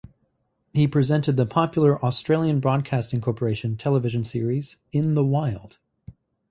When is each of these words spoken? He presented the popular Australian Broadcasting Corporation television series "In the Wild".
He 0.73 0.87
presented 0.87 1.37
the 1.37 1.45
popular 1.45 2.03
Australian 2.03 2.59
Broadcasting 2.59 3.21
Corporation 3.21 3.77
television 3.77 4.23
series 4.23 4.77
"In 4.91 5.13
the 5.13 5.23
Wild". 5.23 5.77